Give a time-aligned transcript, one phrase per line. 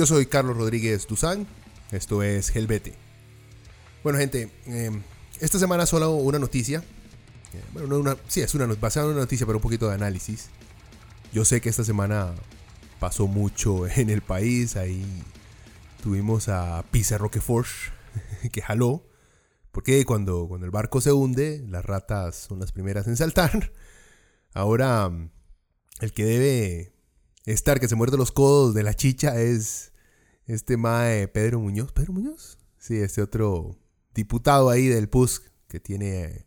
[0.00, 1.46] Yo soy Carlos Rodríguez Duzán,
[1.90, 2.94] esto es Helvete.
[4.02, 5.02] Bueno gente, em,
[5.40, 6.78] esta semana solo una noticia.
[7.52, 9.96] Eh, bueno, no una, sí, es una, basada en una noticia, pero un poquito de
[9.96, 10.48] análisis.
[11.34, 12.34] Yo sé que esta semana
[12.98, 14.74] pasó mucho en el país.
[14.76, 15.04] Ahí
[16.02, 17.68] tuvimos a Pisa Roquefort,
[18.52, 19.04] que jaló.
[19.70, 23.70] Porque cuando, cuando el barco se hunde, las ratas son las primeras en saltar.
[24.54, 25.12] Ahora,
[26.00, 26.94] el que debe
[27.44, 29.89] estar, que se muerde los codos de la chicha, es
[30.54, 31.92] este mae Pedro Muñoz.
[31.92, 32.58] ¿Pedro Muñoz?
[32.78, 33.78] Sí, este otro
[34.14, 36.46] diputado ahí del PUSC que tiene,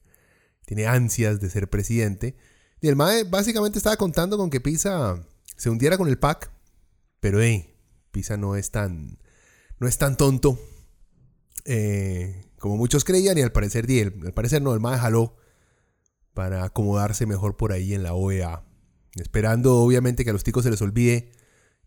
[0.65, 2.35] tiene ansias de ser presidente.
[2.81, 6.51] Y el mae básicamente estaba contando con que Pisa se hundiera con el PAC.
[7.19, 7.75] Pero hey,
[8.11, 9.19] Pisa no es tan,
[9.79, 10.59] no es tan tonto
[11.65, 13.37] eh, como muchos creían.
[13.37, 13.85] Y al parecer,
[14.23, 15.37] al parecer no, el mae jaló
[16.33, 18.65] para acomodarse mejor por ahí en la OEA.
[19.15, 21.31] Esperando obviamente que a los ticos se les olvide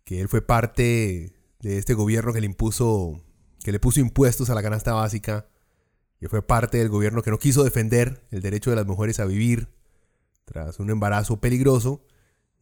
[0.05, 1.36] que él fue parte
[1.67, 3.21] de este gobierno que le impuso,
[3.65, 5.49] que le puso impuestos a la canasta básica,
[6.21, 9.25] que fue parte del gobierno que no quiso defender el derecho de las mujeres a
[9.25, 9.69] vivir
[10.45, 12.07] tras un embarazo peligroso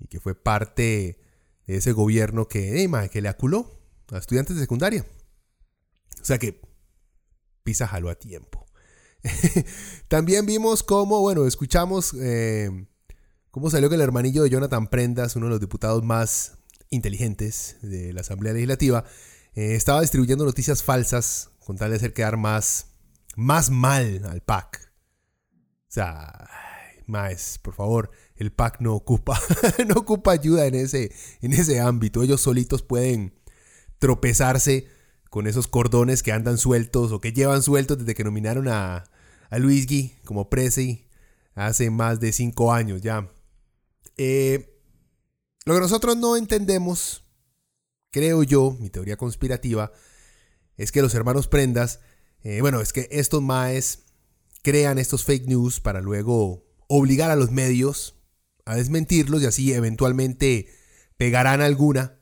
[0.00, 1.20] y que fue parte
[1.66, 3.78] de ese gobierno que, que le aculó
[4.10, 5.04] a estudiantes de secundaria.
[6.22, 6.62] O sea que
[7.62, 8.64] Pisa jaló a tiempo.
[10.08, 12.86] También vimos cómo, bueno, escuchamos eh,
[13.50, 16.56] cómo salió que el hermanillo de Jonathan Prendas, uno de los diputados más
[16.94, 19.04] inteligentes de la Asamblea Legislativa,
[19.54, 22.88] eh, estaba distribuyendo noticias falsas con tal de hacer quedar más,
[23.36, 24.92] más mal al PAC.
[25.88, 26.48] O sea,
[27.06, 29.40] más, por favor, el PAC no ocupa,
[29.86, 32.22] no ocupa ayuda en ese, en ese ámbito.
[32.22, 33.34] Ellos solitos pueden
[33.98, 34.88] tropezarse
[35.30, 39.04] con esos cordones que andan sueltos o que llevan sueltos desde que nominaron a,
[39.50, 41.08] a Luis Gui como presi
[41.54, 43.30] hace más de cinco años ya.
[44.16, 44.73] Eh,
[45.64, 47.24] lo que nosotros no entendemos,
[48.10, 49.92] creo yo, mi teoría conspirativa,
[50.76, 52.00] es que los hermanos Prendas,
[52.42, 54.04] eh, bueno, es que estos maes
[54.62, 58.16] crean estos fake news para luego obligar a los medios
[58.64, 60.68] a desmentirlos y así eventualmente
[61.16, 62.18] pegarán alguna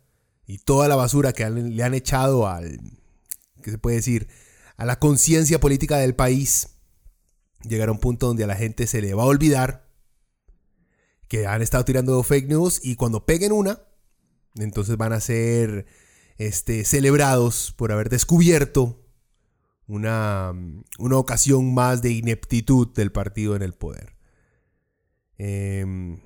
[0.47, 2.81] y toda la basura que le han echado al,
[3.63, 4.29] ¿qué se puede decir?
[4.77, 6.71] A la conciencia política del país,
[7.63, 9.92] llegará a un punto donde a la gente se le va a olvidar
[11.33, 13.81] que han estado tirando fake news y cuando peguen una,
[14.57, 15.87] entonces van a ser
[16.37, 19.03] este, celebrados por haber descubierto
[19.87, 20.53] una,
[20.99, 24.15] una ocasión más de ineptitud del partido en el poder.
[25.39, 26.21] Em,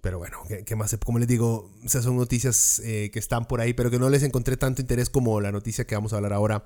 [0.00, 0.96] pero bueno, ¿qué, más?
[1.04, 4.24] Como les digo, esas son noticias eh, que están por ahí, pero que no les
[4.24, 6.64] encontré tanto interés como la noticia que vamos a hablar ahora.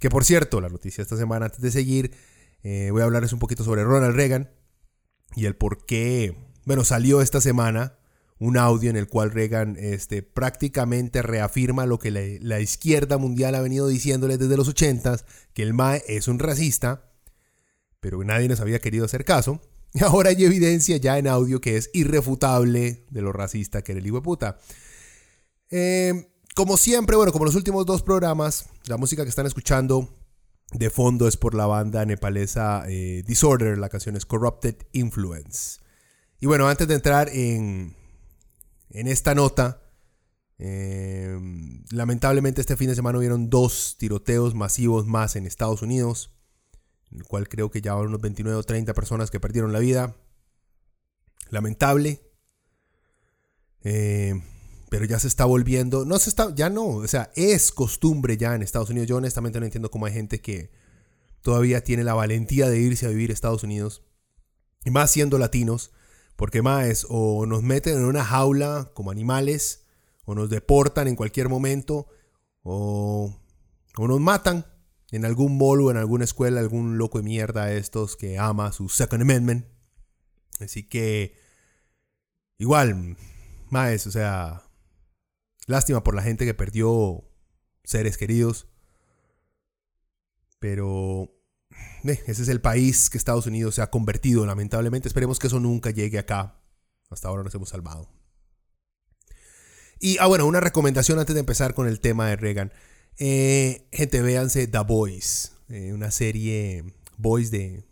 [0.00, 2.14] Que por cierto, la noticia esta semana, antes de seguir,
[2.62, 4.50] eh, voy a hablarles un poquito sobre Ronald Reagan
[5.36, 7.98] y el por qué, bueno, salió esta semana
[8.42, 13.60] un audio en el cual Reagan este, prácticamente reafirma lo que la, izquierda mundial ha
[13.60, 15.18] venido diciéndole desde los 80
[15.54, 17.12] que el MAE es un racista,
[18.00, 19.60] pero nadie nos había querido hacer caso.
[19.94, 24.00] Y ahora hay evidencia ya en audio que es irrefutable de lo racista que era
[24.00, 24.58] el hijo puta.
[25.68, 30.21] Em, como siempre, bueno, como los últimos dos programas, la música que están escuchando
[30.72, 35.80] de fondo es por la banda nepalesa eh, Disorder, la canción es Corrupted Influence.
[36.40, 37.94] Y bueno, antes de entrar en,
[38.90, 39.82] en esta nota,
[40.58, 41.38] eh,
[41.90, 46.30] lamentablemente este fin de semana hubieron dos tiroteos masivos más en Estados Unidos,
[47.10, 49.78] en el cual creo que ya van unos 29 o 30 personas que perdieron la
[49.78, 50.16] vida.
[51.50, 52.22] Lamentable.
[53.84, 54.40] Eh,
[54.92, 58.54] pero ya se está volviendo, no se está, ya no, o sea, es costumbre ya
[58.54, 59.08] en Estados Unidos.
[59.08, 60.70] Yo honestamente no entiendo cómo hay gente que
[61.40, 64.02] todavía tiene la valentía de irse a vivir a Estados Unidos,
[64.84, 65.92] y más siendo latinos,
[66.36, 69.86] porque más o nos meten en una jaula como animales,
[70.26, 72.08] o nos deportan en cualquier momento,
[72.62, 73.34] o,
[73.96, 74.66] o nos matan
[75.10, 78.90] en algún mall o en alguna escuela, algún loco de mierda estos que ama su
[78.90, 79.64] Second Amendment.
[80.60, 81.34] Así que,
[82.58, 83.16] igual,
[83.70, 84.64] más, o sea,
[85.72, 87.24] Lástima por la gente que perdió
[87.82, 88.66] seres queridos.
[90.58, 91.34] Pero
[92.04, 95.08] ese es el país que Estados Unidos se ha convertido, lamentablemente.
[95.08, 96.60] Esperemos que eso nunca llegue acá.
[97.08, 98.10] Hasta ahora nos hemos salvado.
[99.98, 102.70] Y, ah, bueno, una recomendación antes de empezar con el tema de Reagan.
[103.18, 106.84] Eh, gente, véanse The Boys, eh, una serie
[107.16, 107.86] Boys de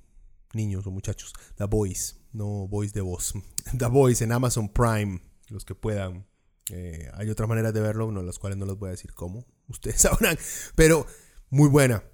[0.53, 1.33] niños o muchachos.
[1.57, 3.33] The Boys, no Boys de voz.
[3.79, 6.27] The Boys en Amazon Prime, los que puedan.
[6.71, 9.47] Eh, hay otras maneras de verlo, no, las cuales no les voy a decir cómo.
[9.69, 10.39] Ustedes sabrán,
[10.75, 11.07] pero
[11.49, 12.05] muy buena.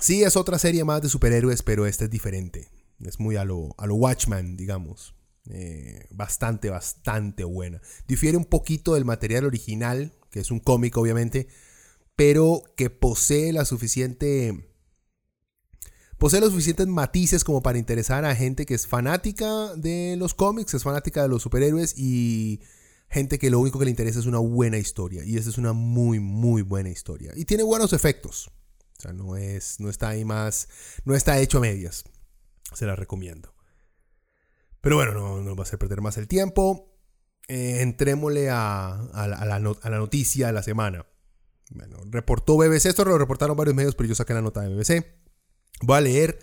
[0.00, 2.68] Sí, es otra serie más de superhéroes, pero esta es diferente.
[3.00, 5.14] Es muy a lo, a lo Watchman, digamos.
[5.50, 7.80] Eh, bastante, bastante buena.
[8.08, 11.48] Difiere un poquito del material original, que es un cómic obviamente,
[12.16, 14.70] pero que posee la suficiente...
[16.18, 20.72] Posee los suficientes matices como para interesar a gente que es fanática de los cómics,
[20.72, 22.60] es fanática de los superhéroes y
[23.14, 25.24] gente que lo único que le interesa es una buena historia.
[25.24, 27.32] Y esa es una muy, muy buena historia.
[27.36, 28.50] Y tiene buenos efectos.
[28.98, 30.68] O sea, no, es, no está ahí más,
[31.04, 32.04] no está hecho a medias.
[32.72, 33.54] Se la recomiendo.
[34.80, 36.92] Pero bueno, no nos va a hacer perder más el tiempo.
[37.46, 41.06] Eh, entrémosle a, la, noticia de la semana.
[41.70, 45.06] Bueno, reportó BBC, esto lo reportaron varios medios, pero yo saqué la nota de BBC.
[45.82, 46.38] Voy a leer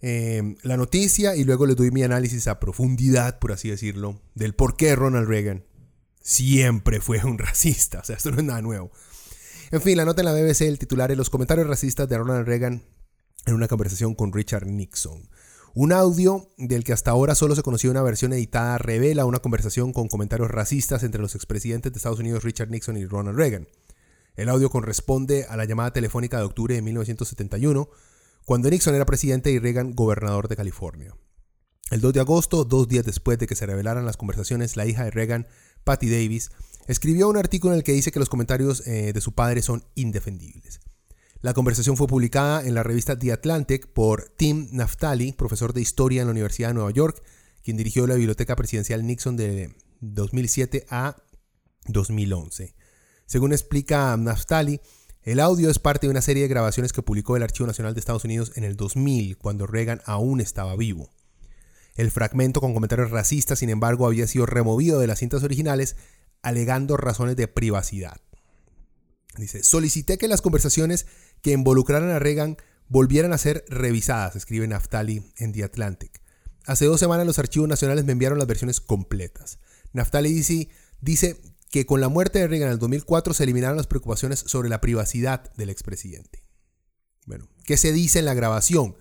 [0.00, 4.54] eh, la noticia y luego le doy mi análisis a profundidad, por así decirlo, del
[4.54, 5.64] por qué Ronald Reagan
[6.28, 8.00] siempre fue un racista.
[8.00, 8.90] O sea, esto no es nada nuevo.
[9.70, 12.46] En fin, la nota en la BBC, el titular es los comentarios racistas de Ronald
[12.46, 12.82] Reagan
[13.46, 15.30] en una conversación con Richard Nixon.
[15.74, 19.92] Un audio del que hasta ahora solo se conocía una versión editada revela una conversación
[19.92, 23.68] con comentarios racistas entre los expresidentes de Estados Unidos Richard Nixon y Ronald Reagan.
[24.36, 27.88] El audio corresponde a la llamada telefónica de octubre de 1971,
[28.44, 31.14] cuando Nixon era presidente y Reagan gobernador de California.
[31.90, 35.04] El 2 de agosto, dos días después de que se revelaran las conversaciones, la hija
[35.04, 35.46] de Reagan,
[35.88, 36.50] Patty Davis,
[36.86, 39.84] escribió un artículo en el que dice que los comentarios eh, de su padre son
[39.94, 40.80] indefendibles.
[41.40, 46.20] La conversación fue publicada en la revista The Atlantic por Tim Naftali, profesor de historia
[46.20, 47.22] en la Universidad de Nueva York,
[47.64, 51.16] quien dirigió la Biblioteca Presidencial Nixon de 2007 a
[51.86, 52.74] 2011.
[53.24, 54.82] Según explica Naftali,
[55.22, 58.00] el audio es parte de una serie de grabaciones que publicó el Archivo Nacional de
[58.00, 61.08] Estados Unidos en el 2000, cuando Reagan aún estaba vivo.
[61.98, 65.96] El fragmento con comentarios racistas, sin embargo, había sido removido de las cintas originales,
[66.42, 68.20] alegando razones de privacidad.
[69.36, 71.06] Dice, solicité que las conversaciones
[71.42, 72.56] que involucraran a Reagan
[72.88, 76.22] volvieran a ser revisadas, escribe Naftali en The Atlantic.
[76.66, 79.58] Hace dos semanas los archivos nacionales me enviaron las versiones completas.
[79.92, 80.68] Naftali dice,
[81.00, 81.36] dice
[81.68, 84.80] que con la muerte de Reagan en el 2004 se eliminaron las preocupaciones sobre la
[84.80, 86.44] privacidad del expresidente.
[87.26, 88.96] Bueno, ¿qué se dice en la grabación?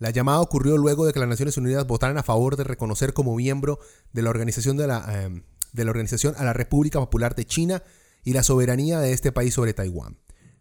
[0.00, 3.36] La llamada ocurrió luego de que las Naciones Unidas votaran a favor de reconocer como
[3.36, 3.78] miembro
[4.14, 5.42] de la organización, eh,
[5.72, 7.82] de la organización a la República Popular de China
[8.24, 10.16] y la soberanía de este país sobre Taiwán.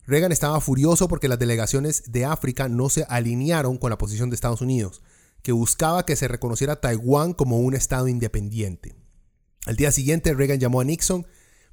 [0.05, 4.35] Reagan estaba furioso porque las delegaciones de África no se alinearon con la posición de
[4.35, 5.01] Estados Unidos,
[5.41, 8.93] que buscaba que se reconociera Taiwán como un estado independiente.
[9.65, 11.25] Al día siguiente, Reagan llamó a Nixon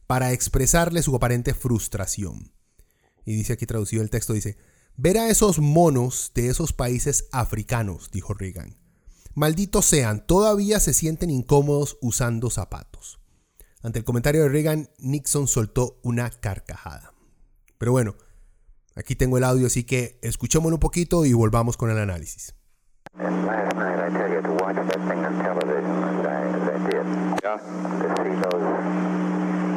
[0.07, 2.53] para expresarle su aparente frustración.
[3.25, 4.57] Y dice aquí traducido el texto, dice,
[4.97, 8.77] ver a esos monos de esos países africanos, dijo Reagan.
[9.35, 13.21] Malditos sean, todavía se sienten incómodos usando zapatos.
[13.83, 17.13] Ante el comentario de Reagan, Nixon soltó una carcajada.
[17.79, 18.17] Pero bueno,
[18.97, 22.55] Aquí tengo el audio, así que escuchémoslo un poquito y volvamos con el análisis.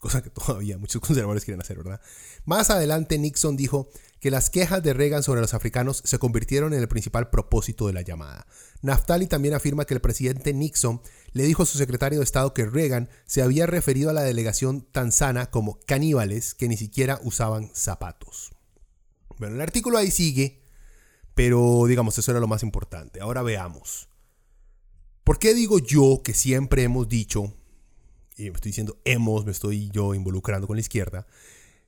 [0.00, 2.00] Cosa que todavía muchos conservadores quieren hacer, ¿verdad?
[2.44, 3.88] Más adelante Nixon dijo
[4.20, 7.92] que las quejas de Reagan sobre los africanos se convirtieron en el principal propósito de
[7.92, 8.46] la llamada.
[8.82, 11.00] Naftali también afirma que el presidente Nixon
[11.32, 14.82] le dijo a su secretario de Estado que Reagan se había referido a la delegación
[14.82, 18.52] tanzana como caníbales que ni siquiera usaban zapatos.
[19.38, 20.62] Bueno, el artículo ahí sigue,
[21.34, 23.20] pero digamos, eso era lo más importante.
[23.20, 24.08] Ahora veamos.
[25.24, 27.52] ¿Por qué digo yo que siempre hemos dicho,
[28.36, 31.26] y me estoy diciendo hemos, me estoy yo involucrando con la izquierda,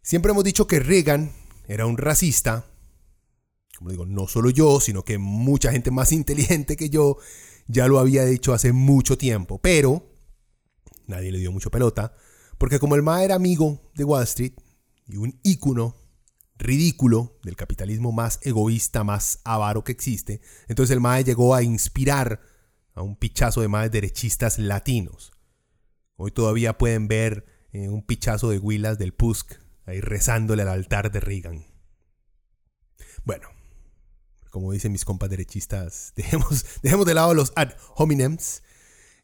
[0.03, 1.33] siempre hemos dicho que Reagan
[1.67, 2.67] era un racista,
[3.77, 7.19] como digo, no solo yo, sino que mucha gente más inteligente que yo
[7.67, 10.07] ya lo había dicho hace mucho tiempo, pero
[11.07, 12.15] nadie le dio mucho pelota,
[12.57, 14.55] porque como el Ma era amigo de Wall Street
[15.07, 15.97] y un ícono
[16.59, 20.41] ridículo, del capitalismo más egoísta, más avaro que existe.
[20.67, 22.41] Entonces el MAE llegó a inspirar
[22.95, 25.33] a un pichazo de más derechistas latinos.
[26.21, 31.13] Hoy todavía pueden ver eh, un pichazo de huilas del PUSC ahí rezándole al altar
[31.13, 31.65] de Reagan.
[33.25, 33.49] Bueno,
[34.51, 38.65] como dicen mis compas derechistas, dejemos, dejemos de lado los ad hominems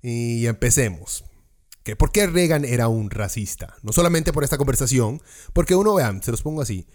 [0.02, 1.24] y empecemos.
[1.82, 3.74] ¿Que ¿Por qué Reagan era un racista?
[3.82, 5.20] No solamente por esta conversación,
[5.52, 6.86] porque uno, vean, se los pongo así,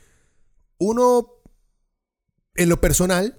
[0.78, 1.44] uno
[2.56, 3.38] en lo personal,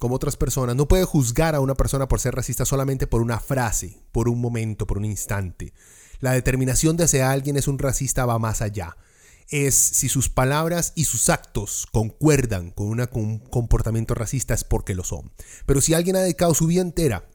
[0.00, 3.38] como otras personas, no puede juzgar a una persona por ser racista solamente por una
[3.38, 5.72] frase, por un momento, por un instante.
[6.18, 8.96] La determinación de si alguien es un racista va más allá.
[9.48, 14.94] Es si sus palabras y sus actos concuerdan con, con un comportamiento racista es porque
[14.94, 15.32] lo son.
[15.66, 17.28] Pero si alguien ha dedicado su vida entera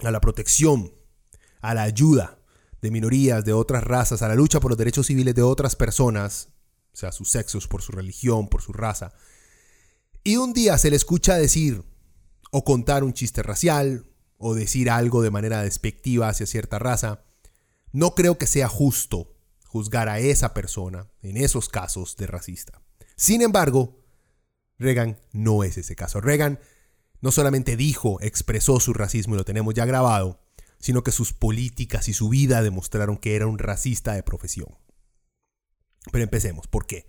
[0.00, 0.92] a la protección,
[1.60, 2.38] a la ayuda
[2.82, 6.48] de minorías, de otras razas, a la lucha por los derechos civiles de otras personas,
[6.92, 9.12] o sea, sus sexos, por su religión, por su raza,
[10.22, 11.84] y un día se le escucha decir
[12.58, 14.06] o contar un chiste racial
[14.38, 17.22] o decir algo de manera despectiva hacia cierta raza,
[17.92, 19.36] no creo que sea justo
[19.66, 22.80] juzgar a esa persona en esos casos de racista.
[23.14, 24.02] Sin embargo,
[24.78, 26.22] Reagan no es ese caso.
[26.22, 26.58] Reagan
[27.20, 30.40] no solamente dijo, expresó su racismo y lo tenemos ya grabado,
[30.78, 34.78] sino que sus políticas y su vida demostraron que era un racista de profesión.
[36.10, 36.68] Pero empecemos.
[36.68, 37.06] ¿Por qué?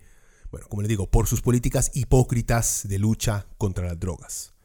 [0.50, 4.57] Bueno, como les digo, por sus políticas hipócritas de lucha contra las drogas.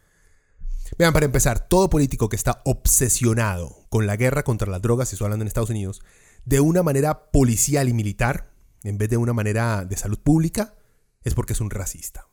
[0.97, 5.15] Vean, para empezar, todo político que está obsesionado con la guerra contra las drogas, si
[5.15, 6.01] estoy hablando en Estados Unidos,
[6.45, 8.51] de una manera policial y militar,
[8.83, 10.75] en vez de una manera de salud pública,
[11.23, 12.27] es porque es un racista.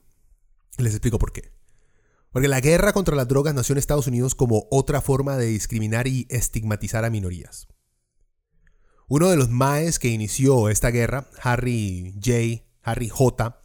[0.78, 1.52] Les explico por qué.
[2.32, 6.06] Porque la guerra contra las drogas nació en Estados Unidos como otra forma de discriminar
[6.06, 7.68] y estigmatizar a minorías.
[9.08, 12.64] Uno de los maes que inició esta guerra, Harry J.
[12.82, 13.60] Harry J.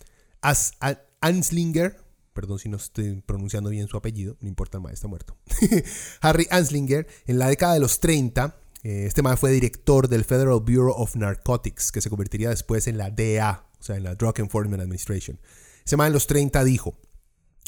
[1.22, 2.05] Anslinger,
[2.36, 5.36] perdón si no estoy pronunciando bien su apellido, no importa, el mae está muerto.
[6.22, 10.60] Harry Anslinger, en la década de los 30, eh, este mae fue director del Federal
[10.60, 14.40] Bureau of Narcotics, que se convertiría después en la DEA, o sea, en la Drug
[14.40, 15.40] Enforcement Administration.
[15.84, 16.96] Ese mae en los 30 dijo,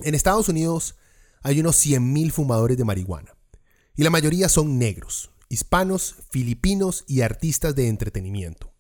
[0.04, 0.96] en Estados Unidos
[1.42, 3.34] hay unos 100.000 fumadores de marihuana,
[3.96, 8.74] y la mayoría son negros hispanos, filipinos y artistas de entretenimiento.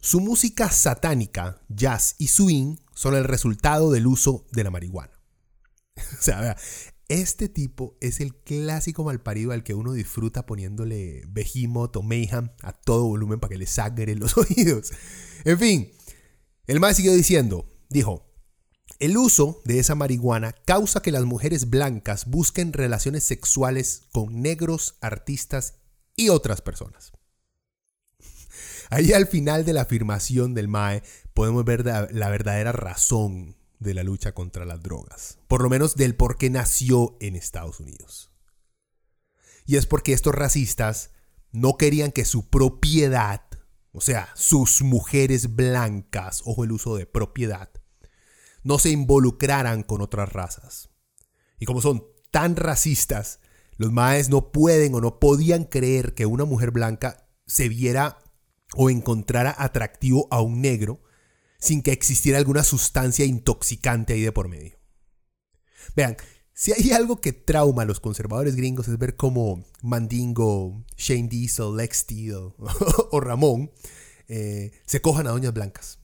[0.00, 5.11] Su música satánica, jazz y swing son el resultado del uso de la marihuana.
[5.96, 6.56] o sea,
[7.08, 12.72] este tipo es el clásico malparido al que uno disfruta poniéndole Behemoth o Mayhem a
[12.72, 14.92] todo volumen para que le sangren los oídos.
[15.44, 15.92] En fin,
[16.66, 18.32] el más siguió diciendo, dijo,
[18.98, 24.96] el uso de esa marihuana causa que las mujeres blancas busquen relaciones sexuales con negros
[25.00, 25.74] artistas
[26.16, 27.12] y otras personas.
[28.90, 31.02] Ahí al final de la afirmación del MAE
[31.34, 36.14] podemos ver la verdadera razón de la lucha contra las drogas, por lo menos del
[36.14, 38.30] por qué nació en Estados Unidos.
[39.66, 41.10] Y es porque estos racistas
[41.52, 43.42] no querían que su propiedad,
[43.92, 47.70] o sea, sus mujeres blancas, ojo el uso de propiedad,
[48.64, 50.90] no se involucraran con otras razas.
[51.58, 53.40] Y como son tan racistas,
[53.76, 58.18] los maes no pueden o no podían creer que una mujer blanca se viera
[58.74, 61.02] o encontrara atractivo a un negro
[61.62, 64.78] sin que existiera alguna sustancia intoxicante ahí de por medio.
[65.94, 66.16] Vean,
[66.52, 71.76] si hay algo que trauma a los conservadores gringos es ver cómo Mandingo, Shane Diesel,
[71.76, 72.06] Lex
[73.10, 73.70] o, Ramón
[74.26, 76.00] eh, se cojan a doñas blancas.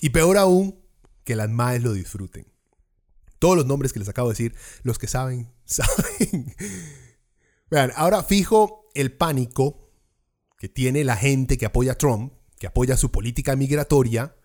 [0.00, 0.80] Y peor aún,
[1.24, 2.46] que las maes lo disfruten.
[3.40, 6.54] Todos los nombres que les acabo de decir, los que saben, saben.
[7.68, 9.90] Vean, ahora fijo el pánico
[10.56, 14.36] que tiene la gente que apoya a Trump, que apoya su política migratoria.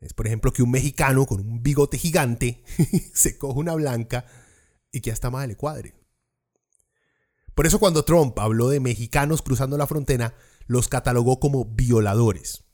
[0.00, 2.62] Es, por ejemplo, que un mexicano con un bigote gigante
[3.14, 4.26] se coge una blanca
[4.92, 5.94] y que hasta más le cuadre.
[7.54, 10.34] Por eso cuando Trump habló de mexicanos cruzando la frontera,
[10.66, 12.64] los catalogó como violadores.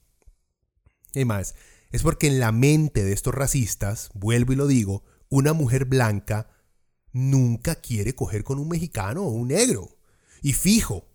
[1.15, 1.55] Y más,
[1.91, 6.51] es porque en la mente de estos racistas, vuelvo y lo digo, una mujer blanca
[7.13, 9.99] nunca quiere coger con un mexicano o un negro.
[10.43, 11.07] Y fijo,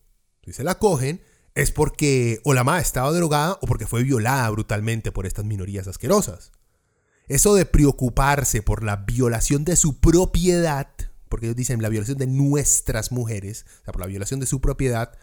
[0.45, 1.21] si se la cogen,
[1.57, 5.87] es porque o la madre estaba drogada o porque fue violada brutalmente por estas minorías
[5.87, 6.51] asquerosas.
[7.27, 10.87] Eso de preocuparse por la violación de su propiedad,
[11.29, 14.61] porque ellos dicen la violación de nuestras mujeres, o sea, por la violación de su
[14.61, 15.17] propiedad,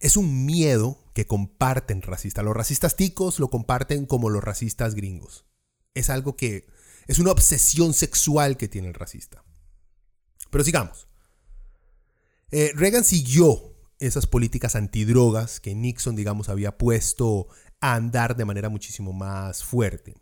[0.00, 2.42] es un miedo que comparten racistas.
[2.42, 5.44] Los racistas ticos lo comparten como los racistas gringos.
[5.92, 6.66] Es algo que
[7.06, 9.44] es una obsesión sexual que tiene el racista.
[10.50, 11.06] Pero sigamos.
[12.50, 17.48] Eh, Reagan siguió esas políticas antidrogas que Nixon, digamos, había puesto
[17.80, 20.14] a andar de manera muchísimo más fuerte.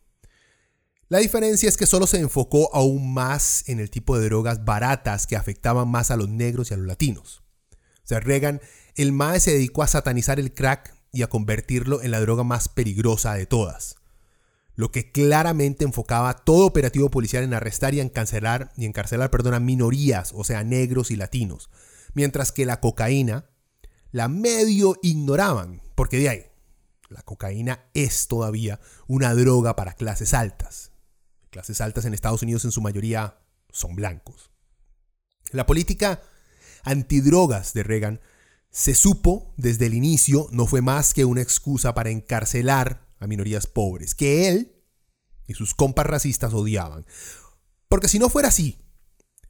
[1.08, 5.26] La diferencia es que solo se enfocó aún más en el tipo de drogas baratas
[5.26, 7.42] que afectaban más a los negros y a los latinos.
[7.72, 8.60] O sea, Reagan,
[8.96, 12.68] el MAE se dedicó a satanizar el crack y a convertirlo en la droga más
[12.68, 13.96] peligrosa de todas.
[14.76, 19.60] Lo que claramente enfocaba todo operativo policial en arrestar y encarcelar, y encarcelar perdón, a
[19.60, 21.70] minorías, o sea, negros y latinos.
[22.14, 23.46] Mientras que la cocaína
[24.14, 26.46] la medio ignoraban, porque de ahí,
[27.08, 28.78] la cocaína es todavía
[29.08, 30.92] una droga para clases altas.
[31.50, 33.40] Clases altas en Estados Unidos en su mayoría
[33.72, 34.52] son blancos.
[35.50, 36.22] La política
[36.84, 38.20] antidrogas de Reagan
[38.70, 43.66] se supo desde el inicio no fue más que una excusa para encarcelar a minorías
[43.66, 44.76] pobres, que él
[45.48, 47.04] y sus compas racistas odiaban.
[47.88, 48.78] Porque si no fuera así,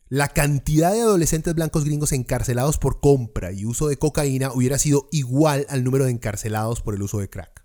[0.09, 5.09] la cantidad de adolescentes blancos gringos encarcelados por compra y uso de cocaína hubiera sido
[5.13, 7.65] igual al número de encarcelados por el uso de crack.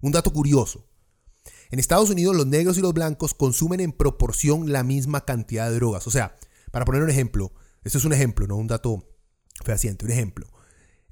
[0.00, 0.86] Un dato curioso.
[1.70, 5.76] En Estados Unidos los negros y los blancos consumen en proporción la misma cantidad de
[5.76, 6.06] drogas.
[6.06, 6.36] O sea,
[6.72, 7.52] para poner un ejemplo,
[7.84, 9.08] esto es un ejemplo, no un dato
[9.64, 10.48] fehaciente, un ejemplo.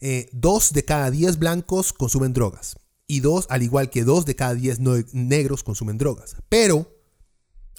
[0.00, 2.76] Eh, dos de cada diez blancos consumen drogas.
[3.06, 6.36] Y dos, al igual que dos de cada diez negros consumen drogas.
[6.48, 6.97] Pero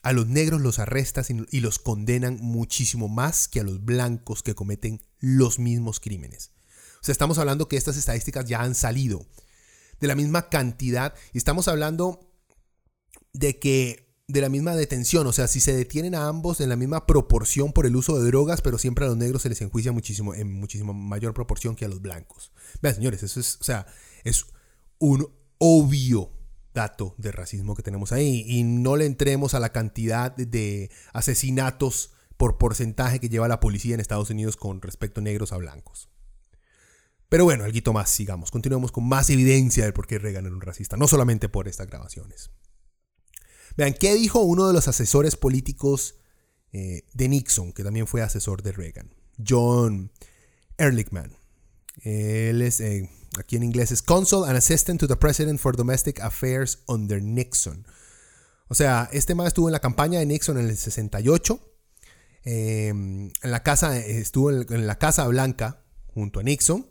[0.03, 4.55] a los negros los arrestan y los condenan muchísimo más que a los blancos que
[4.55, 6.51] cometen los mismos crímenes.
[7.01, 9.25] O sea, estamos hablando que estas estadísticas ya han salido
[9.99, 12.31] de la misma cantidad y estamos hablando
[13.33, 16.75] de que de la misma detención, o sea, si se detienen a ambos en la
[16.75, 19.91] misma proporción por el uso de drogas, pero siempre a los negros se les enjuicia
[19.91, 22.51] muchísimo, en muchísimo mayor proporción que a los blancos.
[22.81, 23.87] Vean, señores, eso es, o sea,
[24.23, 24.45] es
[24.99, 26.31] un obvio
[26.73, 32.13] dato de racismo que tenemos ahí y no le entremos a la cantidad de asesinatos
[32.37, 36.09] por porcentaje que lleva la policía en Estados Unidos con respecto a negros a blancos.
[37.27, 38.49] Pero bueno, algo más, sigamos.
[38.49, 41.87] Continuemos con más evidencia de por qué Reagan era un racista, no solamente por estas
[41.87, 42.49] grabaciones.
[43.77, 46.15] Vean, ¿qué dijo uno de los asesores políticos
[46.71, 49.13] eh, de Nixon, que también fue asesor de Reagan?
[49.47, 50.11] John
[50.77, 51.37] Ehrlichman.
[52.01, 56.19] Él es, eh, aquí en inglés es Consul and Assistant to the President for Domestic
[56.19, 57.85] Affairs under Nixon.
[58.67, 61.59] O sea, este man estuvo en la campaña de Nixon en el 68.
[62.43, 66.87] Em, en la casa, estuvo en, la Casa Blanca junto a Nixon.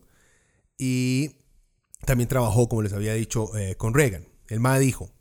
[0.76, 1.36] Y
[2.04, 4.28] también trabajó, como les había dicho, eh, con Reagan.
[4.48, 5.12] El MA dijo,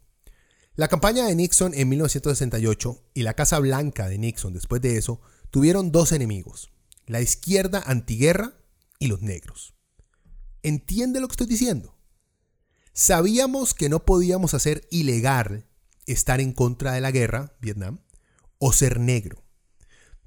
[0.76, 5.20] la campaña de Nixon en 1968 y la Casa Blanca de Nixon después de eso
[5.50, 6.72] tuvieron dos enemigos,
[7.08, 8.54] la izquierda antiguerra
[9.00, 9.77] y los negros.
[10.68, 11.96] ¿Entiende lo que estoy diciendo?
[12.92, 15.66] Sabíamos que no podíamos hacer ilegal
[16.08, 18.02] estar en contra de la guerra, Vietnam,
[18.58, 19.46] o ser negro.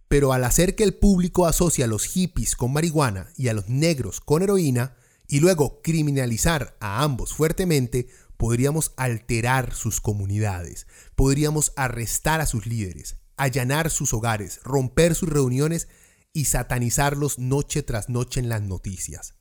[0.08, 3.68] Pero al hacer que el público asocie a los hippies con marihuana y a los
[3.68, 4.96] negros con heroína,
[5.28, 13.18] y luego criminalizar a ambos fuertemente, podríamos alterar sus comunidades, podríamos arrestar a sus líderes,
[13.36, 15.88] allanar sus hogares, romper sus reuniones
[16.32, 19.34] y satanizarlos noche tras noche en las noticias.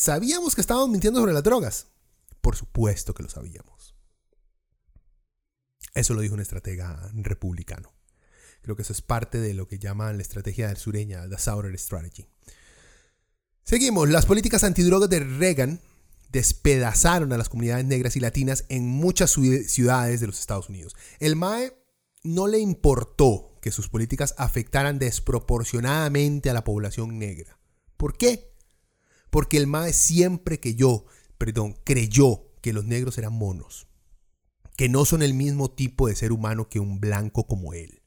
[0.00, 1.88] ¿Sabíamos que estábamos mintiendo sobre las drogas?
[2.40, 3.94] Por supuesto que lo sabíamos.
[5.92, 7.92] Eso lo dijo un estratega republicano.
[8.62, 11.76] Creo que eso es parte de lo que llaman la estrategia del sureña, la Southern
[11.76, 12.26] Strategy.
[13.62, 14.08] Seguimos.
[14.08, 15.82] Las políticas antidrogas de Reagan
[16.30, 20.96] despedazaron a las comunidades negras y latinas en muchas ciudades de los Estados Unidos.
[21.18, 21.76] El MAE
[22.22, 27.58] no le importó que sus políticas afectaran desproporcionadamente a la población negra.
[27.98, 28.49] ¿Por qué?
[29.30, 31.04] Porque el MAE siempre creyó,
[31.38, 33.86] perdón, creyó que los negros eran monos,
[34.76, 38.02] que no son el mismo tipo de ser humano que un blanco como él.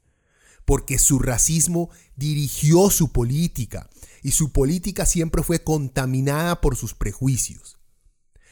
[0.65, 3.89] Porque su racismo dirigió su política
[4.21, 7.77] y su política siempre fue contaminada por sus prejuicios.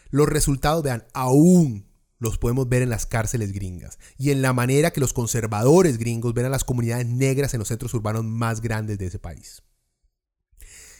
[0.10, 4.92] Los resultados, vean, aún los podemos ver en las cárceles gringas y en la manera
[4.92, 8.98] que los conservadores gringos ven a las comunidades negras en los centros urbanos más grandes
[9.00, 9.64] de ese país.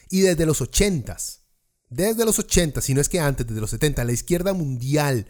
[0.10, 1.16] Y desde los 80,
[1.92, 5.28] desde los 80, si no es que antes, desde los 70, la izquierda mundial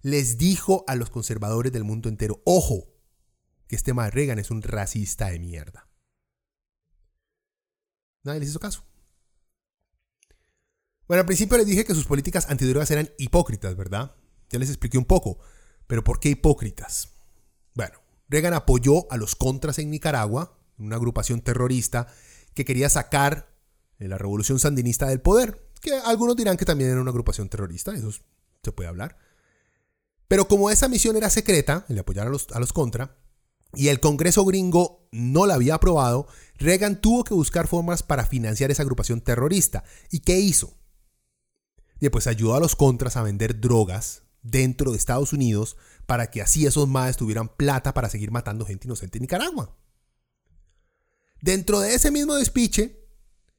[0.00, 2.86] les dijo a los conservadores del mundo entero, ojo,
[3.66, 5.88] que este de Reagan es un racista de mierda.
[8.22, 8.84] Nadie les hizo caso.
[11.08, 14.14] Bueno, al principio les dije que sus políticas antidrogas eran hipócritas, ¿verdad?
[14.50, 15.40] Ya les expliqué un poco.
[15.88, 17.08] Pero ¿por qué hipócritas?
[17.74, 17.98] Bueno,
[18.28, 22.06] Reagan apoyó a los contras en Nicaragua, una agrupación terrorista
[22.54, 23.52] que quería sacar
[23.98, 28.10] la revolución sandinista del poder, que algunos dirán que también era una agrupación terrorista, eso
[28.62, 29.16] se puede hablar.
[30.26, 33.16] Pero como esa misión era secreta, el apoyar a los, a los contra,
[33.74, 38.70] y el Congreso gringo no la había aprobado, Reagan tuvo que buscar formas para financiar
[38.70, 39.84] esa agrupación terrorista.
[40.10, 40.74] ¿Y qué hizo?
[42.00, 46.42] Y pues ayudó a los contras a vender drogas dentro de Estados Unidos para que
[46.42, 49.76] así esos maes tuvieran plata para seguir matando gente inocente en Nicaragua.
[51.40, 53.03] Dentro de ese mismo despiche,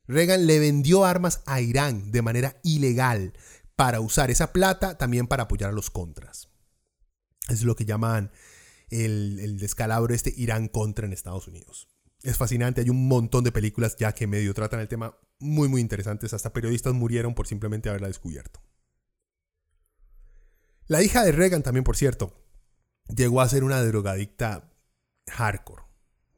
[0.07, 3.33] Reagan le vendió armas a Irán de manera ilegal
[3.75, 6.49] para usar esa plata también para apoyar a los contras.
[7.49, 8.31] Es lo que llaman
[8.89, 11.87] el, descalabro este Irán contra en Estados Unidos.
[12.23, 15.81] Es fascinante, hay un montón de películas ya que medio tratan el tema muy muy
[15.81, 18.61] interesantes, hasta periodistas murieron por simplemente haberla descubierto.
[20.87, 22.33] La hija de Reagan también, por cierto,
[23.13, 24.71] llegó a ser una drogadicta
[25.27, 25.83] hardcore,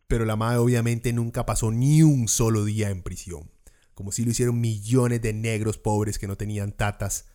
[0.07, 3.51] pero la madre obviamente nunca pasó ni un solo día en prisión,
[3.97, 7.25] como si lo hicieron millones de negros pobres que no tenían tatas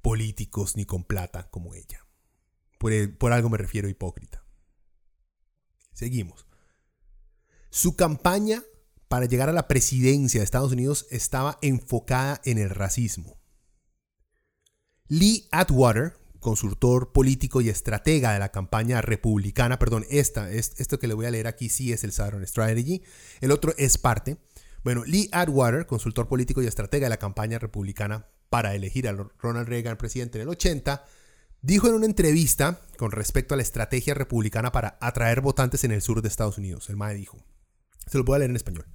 [0.00, 2.04] políticos ni con plata como ella.
[2.76, 4.44] Por, algo me refiero hipócrita.
[5.92, 6.44] Seguimos.
[7.70, 8.64] Su campaña
[9.06, 13.40] para llegar a la presidencia de Estados Unidos estaba enfocada en el racismo.
[15.06, 21.14] Lee Atwater, consultor político y estratega de la campaña republicana, perdón, esta, esto que le
[21.14, 23.04] voy a leer aquí sí es el Southern Strategy,
[23.40, 24.38] el otro es parte.
[24.84, 29.68] Bueno, Lee Atwater, consultor político y estratega de la campaña republicana para elegir a Ronald
[29.68, 31.04] Reagan presidente en el 80,
[31.62, 36.02] dijo en una entrevista con respecto a la estrategia republicana para atraer votantes en el
[36.02, 36.90] sur de Estados Unidos.
[36.90, 37.38] El MAE dijo,
[38.06, 38.86] se lo voy a leer en español.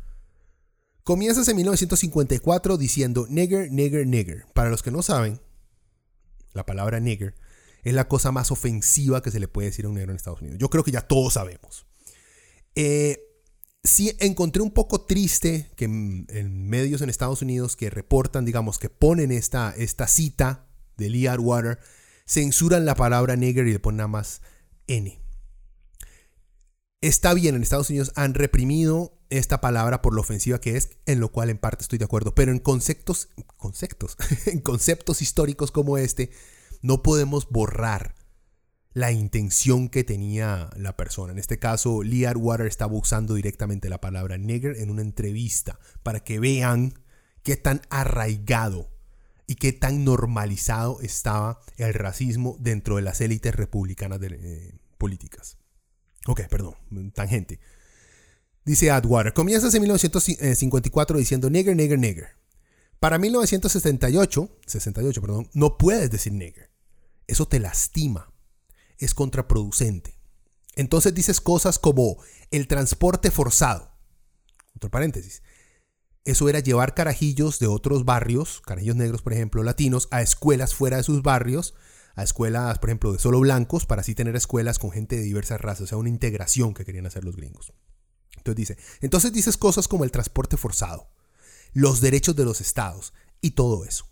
[1.04, 4.45] Comienzas en 1954 diciendo nigger, nigger, nigger.
[4.54, 5.39] Para los que no saben,
[6.54, 7.34] la palabra nigger
[7.84, 10.41] es la cosa más ofensiva que se le puede decir a un negro en Estados
[10.41, 10.60] Unidos.
[10.60, 11.88] Yo creo que ya todos sabemos.
[12.76, 13.27] Eh,
[13.88, 18.89] sí encontré un poco triste que en, medios en Estados Unidos que reportan, digamos, que
[18.89, 21.80] ponen esta, esta cita de Lee Atwater,
[22.26, 24.41] censuran la palabra nigger y le ponen nada más
[24.88, 25.19] N.
[27.02, 31.19] Está bien, en Estados Unidos han reprimido esta palabra por lo ofensiva que es, en
[31.19, 35.97] lo cual en parte estoy de acuerdo, pero en conceptos, conceptos, en conceptos históricos como
[35.97, 36.32] este,
[36.82, 38.16] no podemos borrar
[38.97, 41.31] la intención que tenía la persona.
[41.31, 46.21] En este caso, Lee Atwater estaba usando directamente la palabra nigger en una entrevista para
[46.21, 46.95] que vean
[47.43, 48.89] qué tan arraigado
[49.45, 55.60] y qué tan normalizado estaba el racismo dentro de las élites republicanas de, eh, políticas.
[56.25, 56.73] Ok, perdón,
[57.13, 57.60] tangente.
[58.65, 62.29] Dice Atwater, comienzas en 1954 diciendo nigger, nigger, nigger.
[62.99, 66.71] Para 1968, 68, perdón, no puedes decir nigger.
[67.27, 68.33] Eso te lastima.
[68.97, 70.19] Es contraproducente.
[70.75, 72.17] Entonces dices cosas como
[72.51, 73.91] el transporte forzado.
[74.75, 75.41] Otro paréntesis.
[76.23, 80.97] Eso era llevar carajillos de otros barrios, carajillos negros, por ejemplo, latinos, a escuelas fuera
[80.97, 81.73] de sus barrios
[82.17, 85.62] a escuelas, por ejemplo, de solo blancos, para así tener escuelas con gente de diversas
[85.62, 87.73] razas, o sea, una integración que querían hacer los gringos.
[88.38, 91.12] Entonces dice, entonces dices cosas como el transporte forzado,
[91.73, 94.10] los derechos de los estados y todo eso.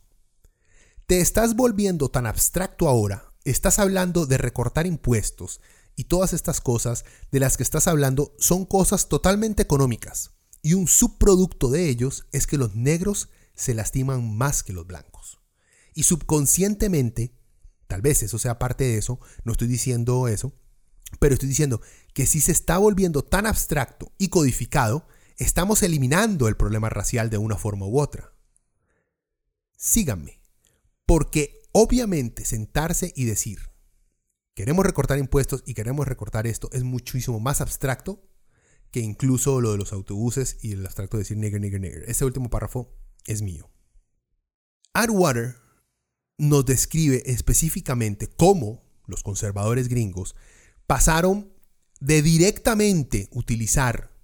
[1.08, 5.62] Te estás volviendo tan abstracto ahora, estás hablando de recortar impuestos
[5.96, 10.32] y todas estas cosas de las que estás hablando son cosas totalmente económicas
[10.62, 15.40] y un subproducto de ellos es que los negros se lastiman más que los blancos.
[15.94, 17.36] Y subconscientemente
[17.88, 20.54] Tal vez eso sea parte de eso, no estoy diciendo eso,
[21.20, 21.82] pero estoy diciendo
[22.14, 27.38] que si se está volviendo tan abstracto y codificado, estamos eliminando el problema racial de
[27.38, 28.34] una forma u otra.
[29.78, 30.42] Síganme,
[31.06, 33.70] porque obviamente sentarse y decir,
[34.54, 38.24] queremos recortar impuestos y queremos recortar esto, es muchísimo más abstracto
[38.92, 42.04] que incluso lo de los autobuses y el abstracto de decir nigger, nigger, nigger.
[42.10, 43.70] Ese último párrafo es mío.
[44.94, 45.58] Atwater
[46.38, 50.38] nos describe específicamente cómo los conservadores gringos
[50.88, 51.52] pasaron
[52.00, 54.16] de directamente utilizar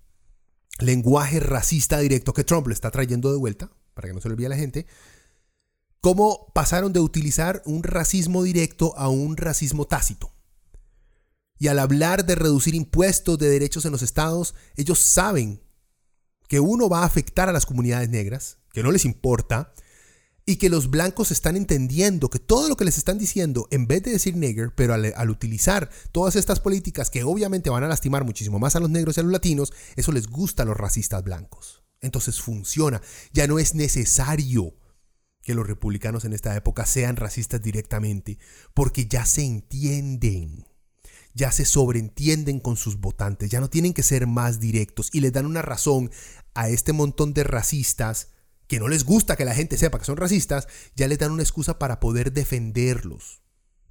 [0.80, 4.36] lenguaje racista directo que Trump le está trayendo de vuelta, para que no se le
[4.36, 4.88] olvide a la gente,
[6.02, 10.34] cómo pasaron de utilizar un racismo directo a un racismo tácito.
[11.60, 15.62] Y al hablar de reducir impuestos de derechos en los estados, ellos saben
[16.48, 19.74] que uno va a afectar a las comunidades negras, que no les importa,
[20.44, 24.02] y que los blancos están entendiendo que todo lo que les están diciendo, en vez
[24.02, 28.58] de decir nigger, pero al, utilizar todas estas políticas que obviamente van a lastimar muchísimo
[28.58, 31.84] más a los negros y a los latinos, eso les gusta a los racistas blancos.
[32.02, 33.04] Entonces funciona.
[33.34, 34.74] Ya no es necesario
[35.42, 38.38] que los republicanos en esta época sean racistas directamente,
[38.74, 40.66] porque ya se entienden,
[41.34, 45.34] ya se sobreentienden con sus votantes, ya no tienen que ser más directos y les
[45.34, 46.12] dan una razón
[46.54, 48.30] a este montón de racistas
[48.68, 51.44] que no les gusta que la gente sepa que son racistas, ya les dan una
[51.44, 53.42] excusa para poder defenderlos.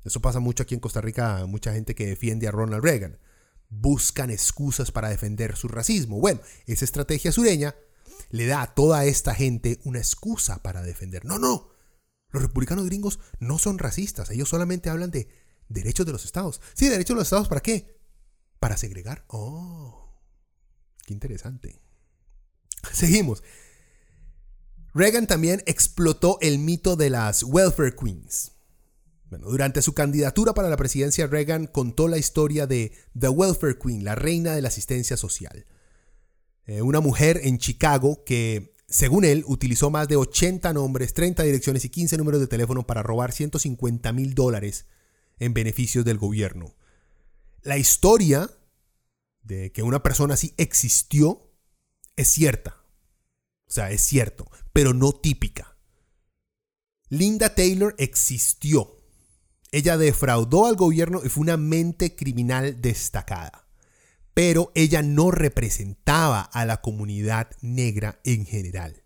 [0.05, 3.19] Eso pasa mucho aquí en Costa Rica, mucha gente que defiende a Ronald Reagan.
[3.69, 6.19] Buscan excusas para defender su racismo.
[6.19, 7.75] Bueno, esa estrategia sureña
[8.31, 11.25] le da a toda esta gente una excusa para defender.
[11.25, 11.71] No, no.
[12.31, 15.29] Los republicanos gringos no son racistas, ellos solamente hablan de
[15.69, 16.61] derechos de los estados.
[16.75, 17.99] Sí, derechos de los estados, ¿para qué?
[18.61, 19.25] Para segregar.
[19.29, 20.23] Oh,
[21.07, 21.81] qué interesante.
[22.93, 23.43] Seguimos.
[24.95, 28.53] Reagan también explotó el mito de las welfare queens.
[29.29, 34.03] Bueno, durante su candidatura para la presidencia, Reagan contó la historia de The Welfare Queen,
[34.03, 35.67] la reina de la asistencia social.
[36.71, 41.85] Eh, una mujer en Chicago que, según él, utilizó más de 80 nombres, 30 direcciones
[41.85, 44.87] y 15 números de teléfono para robar 150 mil dólares
[45.41, 46.77] en beneficios del gobierno.
[47.63, 48.49] La historia
[49.43, 51.51] de que una persona así existió
[52.15, 52.77] es cierta.
[53.67, 55.77] O sea, es cierto, pero no típica.
[57.09, 59.03] Linda Taylor existió.
[59.73, 63.70] Ella defraudó al gobierno y fue una mente criminal destacada.
[64.35, 69.05] Pero ella no representaba a la comunidad negra en general.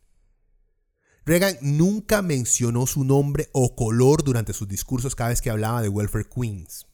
[1.26, 5.88] Reagan nunca mencionó su nombre o color durante sus discursos cada vez que hablaba de
[5.88, 6.86] Welfare Queens.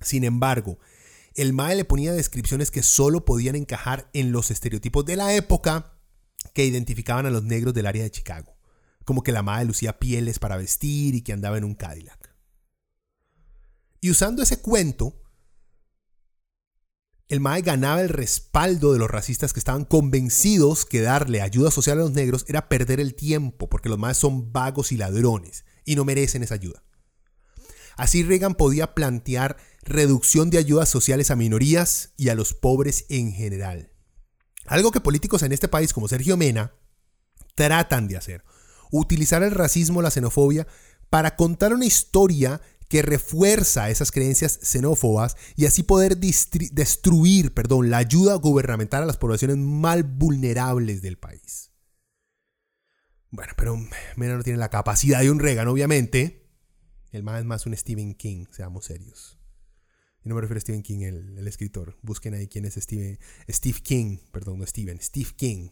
[0.00, 0.78] Sin embargo,
[1.34, 5.98] el MAE le ponía descripciones que solo podían encajar en los estereotipos de la época
[6.54, 8.56] que identificaban a los negros del área de Chicago,
[9.04, 12.34] como que la madre lucía pieles para vestir y que andaba en un Cadillac.
[14.00, 15.20] Y usando ese cuento,
[17.28, 21.98] el MAE ganaba el respaldo de los racistas que estaban convencidos que darle ayuda social
[21.98, 25.94] a los negros era perder el tiempo, porque los MAE son vagos y ladrones y
[25.94, 26.82] no merecen esa ayuda.
[27.96, 33.32] Así Reagan podía plantear reducción de ayudas sociales a minorías y a los pobres en
[33.32, 33.92] general.
[34.66, 36.72] Algo que políticos en este país como Sergio Mena
[37.54, 38.44] tratan de hacer.
[38.90, 40.66] Utilizar el racismo, la xenofobia,
[41.10, 47.98] para contar una historia que refuerza esas creencias xenófobas y así poder destruir perdón, la
[47.98, 51.70] ayuda gubernamental a las poblaciones más vulnerables del país.
[53.30, 53.76] Bueno, pero
[54.16, 56.46] Mena no tiene la capacidad de un Reagan, obviamente.
[57.10, 59.38] El más es más un Stephen King, seamos serios
[60.28, 61.96] no me refiero a Stephen King, el, escritor.
[62.02, 65.70] Busquen ahí quién es Steve, Steve King, perdón, no Stephen, Steve King.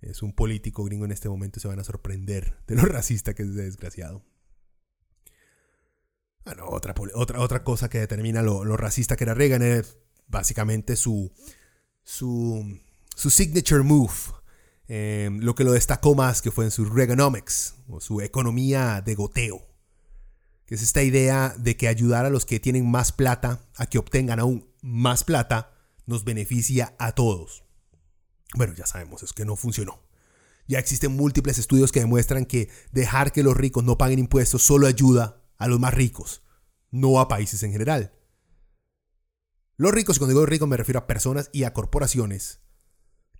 [0.00, 3.42] Es un político gringo en este momento, se van a sorprender de lo racista que
[3.42, 4.24] es ese desgraciado.
[6.48, 11.30] Bueno, otra, otra, otra cosa que determina lo, racista que era Reagan es básicamente su,
[12.02, 12.80] su,
[13.14, 14.14] su signature move.
[14.88, 19.14] Eh, lo que lo destacó más que fue en su Reaganomics, o su economía de
[19.14, 19.68] goteo
[20.64, 23.98] que es esta idea de que ayudar a los que tienen más plata a que
[23.98, 25.72] obtengan aún más plata
[26.06, 27.64] nos beneficia a todos.
[28.54, 30.02] Bueno, ya sabemos, es que no funcionó.
[30.66, 34.86] Ya existen múltiples estudios que demuestran que dejar que los ricos no paguen impuestos solo
[34.86, 36.42] ayuda a los más ricos,
[36.90, 38.12] no a países en general.
[39.76, 42.60] Los ricos, y cuando digo ricos me refiero a personas y a corporaciones,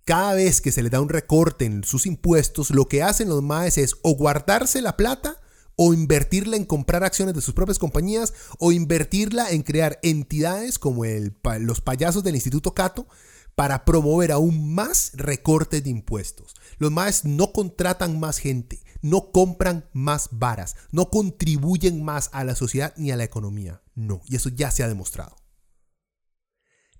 [0.05, 3.43] cada vez que se les da un recorte en sus impuestos, lo que hacen los
[3.43, 5.41] más es o guardarse la plata
[5.75, 11.03] o invertirla en comprar acciones de sus propias compañías o invertirla en crear entidades como
[11.05, 13.07] los payasos del Instituto Cato
[13.55, 16.53] para promover aún más recortes de impuestos.
[16.77, 22.55] Los más no contratan más gente, no compran más varas, no contribuyen más a la
[22.55, 23.81] sociedad ni a la economía.
[23.95, 25.35] No, y eso ya se ha demostrado.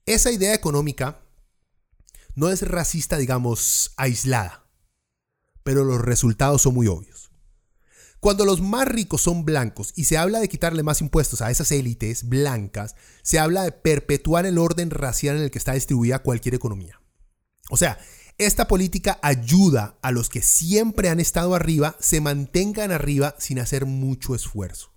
[0.05, 1.21] Esa idea económica
[2.35, 4.65] no es racista, digamos, aislada,
[5.63, 7.31] pero los resultados son muy obvios.
[8.19, 11.71] Cuando los más ricos son blancos y se habla de quitarle más impuestos a esas
[11.71, 16.55] élites blancas, se habla de perpetuar el orden racial en el que está distribuida cualquier
[16.55, 16.99] economía.
[17.69, 17.97] O sea,
[18.39, 23.85] esta política ayuda a los que siempre han estado arriba se mantengan arriba sin hacer
[23.85, 24.93] mucho esfuerzo.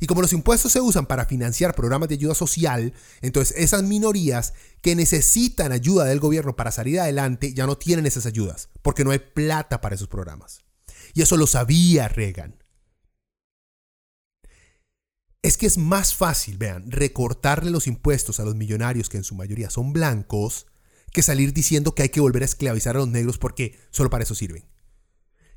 [0.00, 4.54] Y como los impuestos se usan para financiar programas de ayuda social, entonces esas minorías
[4.80, 9.10] que necesitan ayuda del gobierno para salir adelante ya no tienen esas ayudas, porque no
[9.10, 10.60] hay plata para esos programas.
[11.14, 12.62] Y eso lo sabía Reagan.
[15.42, 19.34] Es que es más fácil, vean, recortarle los impuestos a los millonarios que en su
[19.34, 20.67] mayoría son blancos,
[21.12, 24.24] que salir diciendo que hay que volver a esclavizar a los negros porque solo para
[24.24, 24.68] eso sirven.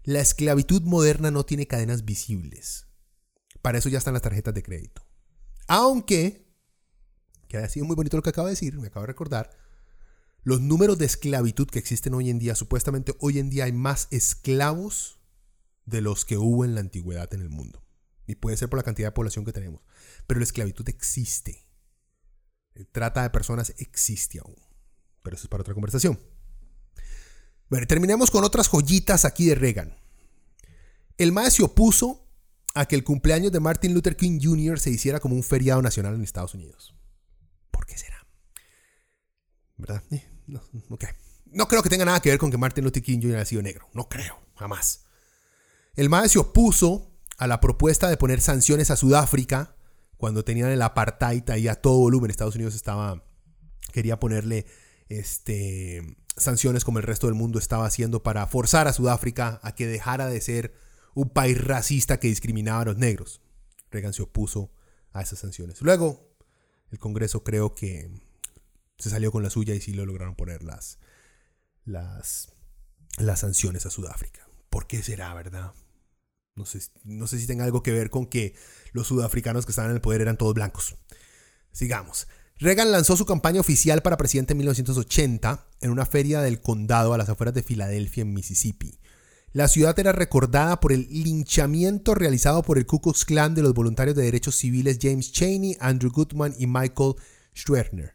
[0.03, 2.87] La esclavitud moderna no tiene cadenas visibles.
[3.61, 5.05] Para eso ya están las tarjetas de crédito.
[5.67, 6.51] Aunque,
[7.47, 9.51] que ha sido muy bonito lo que acabo de decir, me acabo de recordar,
[10.43, 14.07] los números de esclavitud que existen hoy en día, supuestamente hoy en día hay más
[14.09, 15.19] esclavos
[15.85, 17.85] de los que hubo en la antigüedad en el mundo.
[18.25, 19.81] Y puede ser por la cantidad de población que tenemos.
[20.25, 21.67] Pero la esclavitud existe.
[22.91, 24.70] Trata de personas existe aún.
[25.21, 26.19] Pero eso es para otra conversación.
[27.69, 29.95] Bueno, terminemos con otras joyitas aquí de Reagan.
[31.17, 32.27] El MAE se opuso
[32.73, 34.79] a que el cumpleaños de Martin Luther King Jr.
[34.79, 36.95] se hiciera como un feriado nacional en Estados Unidos.
[37.69, 38.25] ¿Por qué será?
[39.77, 40.03] ¿Verdad?
[40.11, 40.61] Eh, no,
[41.51, 43.35] no creo que tenga nada que ver con que Martin Luther King Jr.
[43.35, 43.89] haya sido negro.
[43.93, 45.05] No creo, jamás.
[45.95, 49.75] El MAE se opuso a la propuesta de poner sanciones a Sudáfrica
[50.17, 52.31] cuando tenían el apartheid ahí a todo volumen.
[52.31, 53.23] Estados Unidos estaba
[53.91, 54.65] quería ponerle
[55.19, 59.87] este, sanciones como el resto del mundo estaba haciendo para forzar a Sudáfrica a que
[59.87, 60.73] dejara de ser
[61.13, 63.41] un país racista que discriminaba a los negros.
[63.89, 64.71] Reagan se opuso
[65.11, 65.81] a esas sanciones.
[65.81, 66.33] Luego,
[66.91, 68.09] el Congreso creo que
[68.97, 70.97] se salió con la suya y sí lo lograron poner las,
[71.83, 72.53] las,
[73.35, 74.47] sanciones a Sudáfrica.
[74.69, 75.73] ¿Por qué será, verdad?
[76.55, 78.55] No sé, no sé si tenga algo que ver con que
[78.93, 80.95] los sudafricanos que estaban en el poder eran todos blancos.
[81.73, 82.27] Sigamos.
[82.61, 87.17] Reagan lanzó su campaña oficial para presidente en 1980 en una feria del condado a
[87.17, 88.99] las afueras de Filadelfia, en Mississippi.
[89.51, 93.73] La ciudad era recordada por el linchamiento realizado por el Ku Klux Klan de los
[93.73, 97.15] voluntarios de derechos civiles James Chaney, Andrew Goodman y Michael
[97.55, 98.13] Schwerner,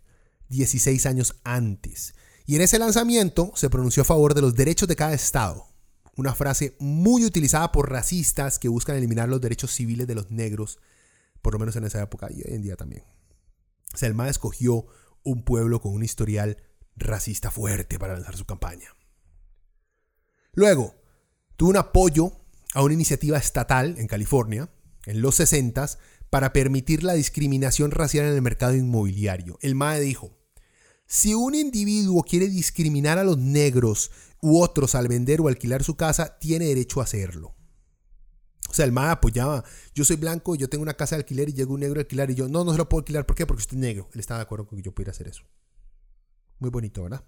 [0.49, 2.15] 16 años antes.
[2.47, 5.67] Y en ese lanzamiento se pronunció a favor de los derechos de cada estado,
[6.15, 10.79] una frase muy utilizada por racistas que buscan eliminar los derechos civiles de los negros,
[11.43, 13.03] por lo menos en esa época y hoy en día también.
[13.97, 14.87] Selma escogió
[15.23, 16.63] un pueblo con un historial
[16.97, 18.91] racista fuerte para lanzar su campaña.
[20.53, 20.95] Luego,
[21.57, 22.33] tuvo un apoyo
[22.75, 24.71] a una iniciativa estatal en California,
[25.05, 25.89] en los 60
[26.31, 29.59] para permitir la discriminación racial en el mercado inmobiliario.
[29.63, 30.37] El MAE dijo,
[31.07, 34.11] si un individuo quiere discriminar a los negros
[34.43, 37.55] u otros al vender o alquilar su casa, tiene derecho a hacerlo.
[38.69, 41.53] O sea, el MAE apoyaba, yo soy blanco, yo tengo una casa de alquiler y
[41.53, 43.47] llega un negro a alquilar y yo, no, no se lo puedo alquilar, ¿por qué?
[43.47, 44.09] Porque usted es negro.
[44.13, 45.43] Él estaba de acuerdo con que yo pudiera hacer eso.
[46.59, 47.25] Muy bonito, ¿verdad?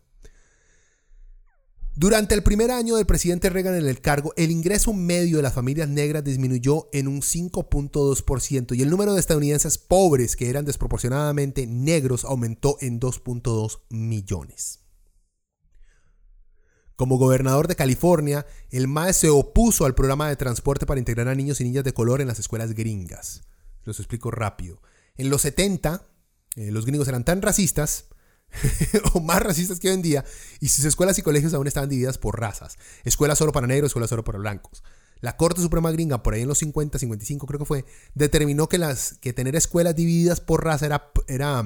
[1.94, 5.54] Durante el primer año del presidente Reagan en el cargo, el ingreso medio de las
[5.54, 11.66] familias negras disminuyó en un 5.2% y el número de estadounidenses pobres que eran desproporcionadamente
[11.66, 14.78] negros aumentó en 2.2 millones.
[16.98, 21.34] Como gobernador de California, el MAE se opuso al programa de transporte para integrar a
[21.36, 23.42] niños y niñas de color en las escuelas gringas.
[23.84, 24.82] Los explico rápido.
[25.14, 26.08] En los 70,
[26.56, 28.06] eh, los gringos eran tan racistas,
[29.14, 30.24] o más racistas que hoy en día,
[30.58, 32.78] y sus escuelas y colegios aún estaban divididas por razas.
[33.04, 34.82] Escuela solo para negros, escuela solo para blancos.
[35.20, 37.84] La Corte Suprema Gringa, por ahí en los 50, 55 creo que fue,
[38.14, 41.64] determinó que, las, que tener escuelas divididas por raza era, era,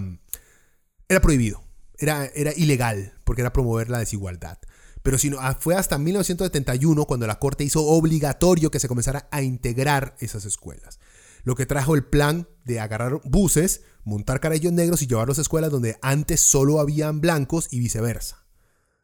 [1.09, 1.64] era prohibido,
[1.97, 4.59] era, era ilegal, porque era promover la desigualdad.
[5.03, 9.43] Pero sino, ah, fue hasta 1971 cuando la Corte hizo obligatorio que se comenzara a
[9.43, 11.01] integrar esas escuelas.
[11.45, 15.71] Lo que trajo el plan de agarrar buses, montar carayos negros y llevarlos a escuelas
[15.71, 18.45] donde antes solo habían blancos y viceversa.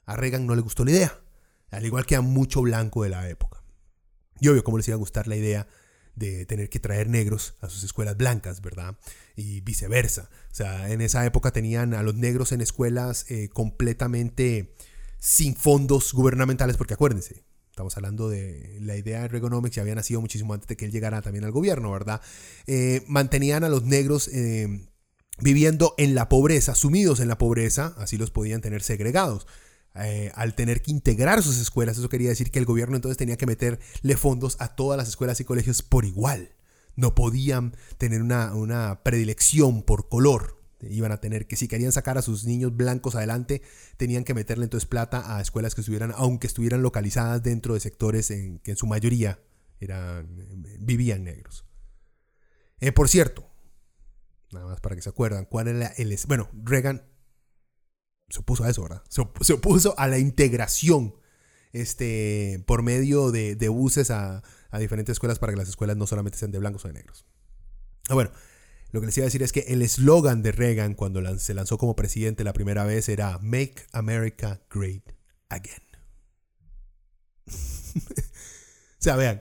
[0.06, 1.20] A Reagan no le gustó la idea,
[1.70, 3.62] al igual que a mucho blanco de la época.
[4.40, 5.66] Y obvio, cómo les iba a gustar la idea
[6.14, 8.96] de tener que traer negros a sus escuelas blancas, ¿verdad?
[9.36, 10.30] Y viceversa.
[10.50, 14.74] O sea, en esa época tenían a los negros en escuelas eh, completamente
[15.18, 20.20] sin fondos gubernamentales, porque acuérdense, estamos hablando de la idea de Reaganomics, ya había nacido
[20.20, 22.20] muchísimo antes de que él llegara también al gobierno, ¿verdad?
[22.66, 24.88] Eh, mantenían a los negros eh,
[25.40, 29.46] viviendo en la pobreza, sumidos en la pobreza, así los podían tener segregados.
[29.94, 33.36] Eh, al tener que integrar sus escuelas, eso quería decir que el gobierno entonces tenía
[33.36, 36.54] que meterle fondos a todas las escuelas y colegios por igual.
[36.94, 42.18] No podían tener una, una predilección por color, iban a tener que si querían sacar
[42.18, 43.62] a sus niños blancos adelante,
[43.96, 48.30] tenían que meterle entonces plata a escuelas que estuvieran, aunque estuvieran localizadas dentro de sectores
[48.30, 49.40] en que en su mayoría
[49.80, 50.28] eran,
[50.80, 51.64] vivían negros.
[52.80, 53.48] Eh, por cierto,
[54.52, 56.16] nada más para que se acuerdan, ¿cuál era el...
[56.26, 57.02] Bueno, Reagan
[58.28, 59.02] se opuso a eso, ¿verdad?
[59.08, 61.14] Se, opuso a la integración
[61.72, 66.38] este, por medio de, buses a, a, diferentes escuelas para que las escuelas no solamente
[66.38, 67.26] sean de blancos o de negros.
[68.08, 68.30] Ah, bueno,
[68.90, 71.76] lo que les iba a decir es que el eslogan de Reagan cuando se lanzó
[71.76, 75.12] como presidente la primera vez era Make America Great
[75.50, 75.82] Again.
[77.48, 79.40] o sea, vean,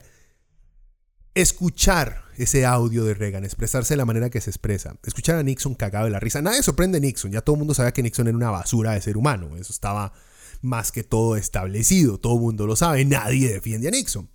[1.34, 5.76] escuchar ese audio de Reagan, expresarse de la manera que se expresa, escuchar a Nixon
[5.76, 8.28] cagado de la risa, nadie sorprende a Nixon, ya todo el mundo sabía que Nixon
[8.28, 10.14] era una basura de ser humano, eso estaba
[10.62, 14.30] más que todo establecido, todo el mundo lo sabe, nadie defiende a Nixon.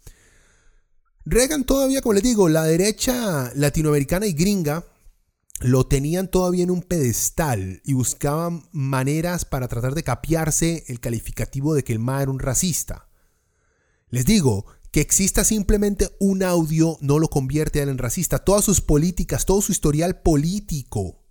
[1.25, 4.85] Reagan todavía, como les digo, la derecha latinoamericana y gringa
[5.62, 11.74] lo tenían todavía en un pedestal y buscaban maneras para tratar de capiarse el calificativo
[11.74, 13.09] de que el Ma era un racista.
[14.09, 18.41] Les digo, que exista simplemente un audio no lo convierte a él en racista.
[18.41, 21.24] Todas sus políticas, todo su historial político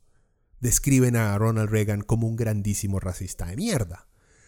[0.60, 4.08] describen a Ronald Reagan como un grandísimo racista de mierda.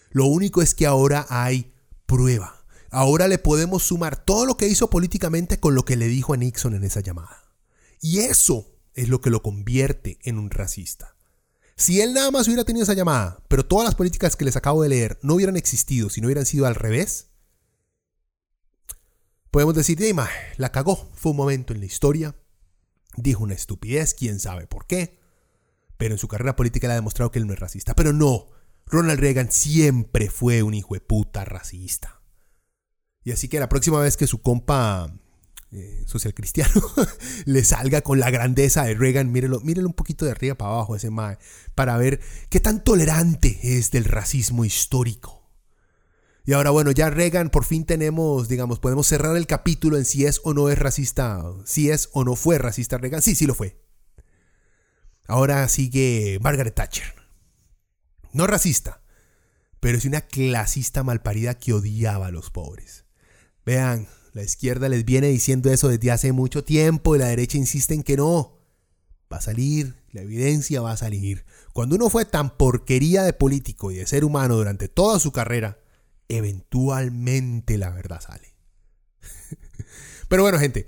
[0.09, 1.73] Lo único es que ahora hay
[2.07, 2.65] prueba.
[2.89, 6.37] Ahora le podemos sumar todo lo que hizo políticamente con lo que le dijo a
[6.37, 7.51] Nixon en esa llamada.
[8.01, 11.15] Y eso es lo que lo convierte en un racista.
[11.75, 14.83] Si él nada más hubiera tenido esa llamada, pero todas las políticas que les acabo
[14.83, 17.31] de leer no hubieran existido, si no hubieran sido al revés,
[19.49, 22.35] podemos decir, Dima, la cagó, fue un momento en la historia,
[23.17, 25.19] dijo una estupidez, quién sabe por qué,
[25.97, 27.95] pero en su carrera política le ha demostrado que él no es racista.
[27.95, 28.47] Pero no,
[28.85, 32.21] Ronald Reagan siempre fue un hijo de puta racista.
[33.23, 35.13] Y así que la próxima vez que su compa
[35.75, 36.81] eh, social cristiano
[37.45, 40.95] le salga con la grandeza de Reagan, mírelo, mírelo un poquito de arriba para abajo
[40.95, 41.37] ese mae,
[41.75, 42.19] para ver
[42.49, 45.43] qué tan tolerante es del racismo histórico.
[46.45, 50.25] Y ahora bueno, ya Reagan por fin tenemos, digamos, podemos cerrar el capítulo en si
[50.25, 53.21] es o no es racista, si es o no fue racista Reagan.
[53.21, 53.81] Sí, sí lo fue.
[55.27, 57.15] Ahora sigue Margaret Thatcher.
[58.33, 59.01] No racista,
[59.79, 63.05] pero es una clasista malparida que odiaba a los pobres.
[63.65, 67.93] Vean, la izquierda les viene diciendo eso desde hace mucho tiempo y la derecha insiste
[67.93, 68.57] en que no.
[69.31, 71.45] Va a salir, la evidencia va a salir.
[71.71, 75.79] Cuando uno fue tan porquería de político y de ser humano durante toda su carrera,
[76.29, 78.55] eventualmente la verdad sale.
[80.27, 80.87] Pero bueno, gente,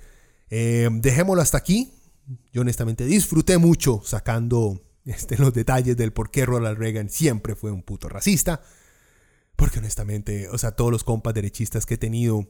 [0.50, 1.92] eh, dejémoslo hasta aquí.
[2.52, 7.72] Yo honestamente disfruté mucho sacando este, los detalles del por qué Ronald Reagan siempre fue
[7.72, 8.62] un puto racista.
[9.56, 12.48] Porque honestamente, o sea, todos los compas derechistas que he tenido,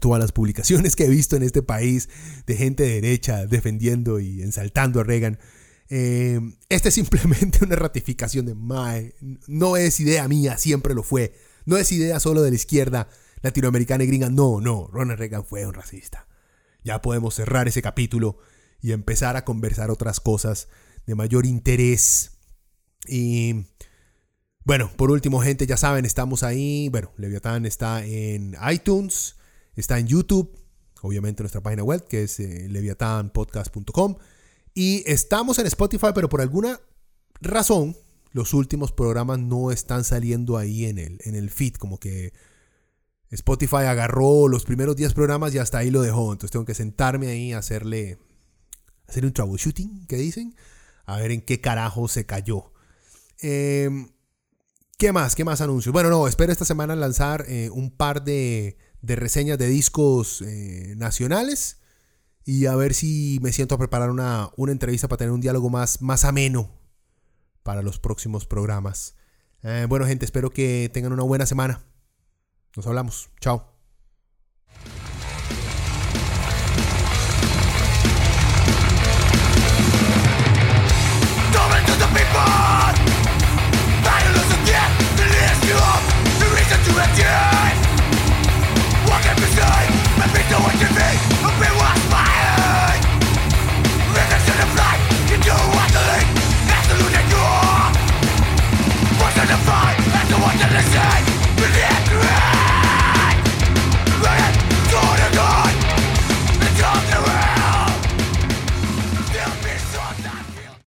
[0.00, 2.08] todas las publicaciones que he visto en este país
[2.46, 5.38] de gente de derecha defendiendo y ensaltando a Reagan,
[5.88, 9.14] eh, este es simplemente una ratificación de Mae.
[9.46, 11.34] No es idea mía, siempre lo fue.
[11.66, 13.08] No es idea solo de la izquierda
[13.42, 14.30] latinoamericana y gringa.
[14.30, 16.26] No, no, Ronald Reagan fue un racista.
[16.84, 18.38] Ya podemos cerrar ese capítulo
[18.80, 20.68] y empezar a conversar otras cosas
[21.06, 22.38] de mayor interés.
[23.06, 23.66] Y
[24.64, 26.88] bueno, por último, gente, ya saben, estamos ahí.
[26.88, 29.36] Bueno, Leviatán está en iTunes,
[29.76, 30.58] está en YouTube,
[31.02, 34.16] obviamente en nuestra página web que es eh, leviatanpodcast.com.
[34.74, 36.80] Y estamos en Spotify, pero por alguna
[37.40, 37.96] razón
[38.32, 42.32] los últimos programas no están saliendo ahí en el, en el feed, como que
[43.30, 46.32] Spotify agarró los primeros 10 programas y hasta ahí lo dejó.
[46.32, 48.18] Entonces tengo que sentarme ahí a hacerle,
[49.08, 50.54] hacer un troubleshooting, ¿qué dicen?
[51.04, 52.72] A ver en qué carajo se cayó.
[53.38, 54.10] Em,
[54.98, 55.34] ¿Qué más?
[55.34, 55.92] ¿Qué más anuncios?
[55.92, 60.94] Bueno, no, espero esta semana lanzar eh, un par de, de, reseñas de discos eh,
[60.96, 61.78] nacionales
[62.44, 65.70] y a ver si me siento a preparar una, una entrevista para tener un diálogo
[65.70, 66.70] más, más ameno
[67.62, 69.14] para los próximos programas.
[69.62, 71.84] Eh, bueno, gente, espero que tengan una buena semana.
[72.76, 73.30] Nos hablamos.
[73.40, 73.71] Chao.
[90.52, 91.31] no one can be